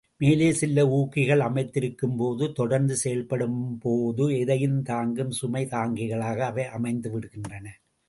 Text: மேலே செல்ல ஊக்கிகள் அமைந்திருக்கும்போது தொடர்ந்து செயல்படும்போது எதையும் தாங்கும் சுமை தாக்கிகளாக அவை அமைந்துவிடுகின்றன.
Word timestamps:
மேலே 0.17 0.47
செல்ல 0.53 0.85
ஊக்கிகள் 0.89 1.43
அமைந்திருக்கும்போது 1.47 2.51
தொடர்ந்து 2.51 2.97
செயல்படும்போது 3.03 4.39
எதையும் 4.39 4.81
தாங்கும் 4.83 5.31
சுமை 5.31 5.65
தாக்கிகளாக 5.65 6.39
அவை 6.39 6.65
அமைந்துவிடுகின்றன. 6.79 7.67